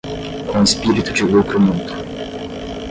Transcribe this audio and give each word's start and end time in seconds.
com 0.51 0.63
espírito 0.63 1.13
de 1.13 1.23
lucro 1.25 1.59
mútuo 1.59 1.95